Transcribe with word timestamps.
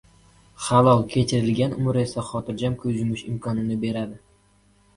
halol 0.67 1.03
kechirilgan 1.15 1.75
umr 1.83 2.01
esa 2.05 2.25
xotirjam 2.31 2.81
ko‘z 2.81 2.99
yumish 3.05 3.25
imkonini 3.35 3.81
beradi. 3.87 4.21